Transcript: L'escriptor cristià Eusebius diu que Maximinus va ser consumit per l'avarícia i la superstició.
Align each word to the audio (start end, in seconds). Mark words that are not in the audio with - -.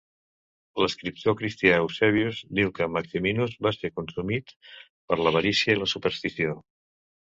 L'escriptor 0.83 1.35
cristià 1.41 1.75
Eusebius 1.83 2.41
diu 2.61 2.73
que 2.81 2.89
Maximinus 2.97 3.55
va 3.69 3.75
ser 3.79 3.95
consumit 3.97 4.53
per 4.69 5.23
l'avarícia 5.25 5.75
i 5.75 5.83
la 5.85 5.95
superstició. 5.97 6.63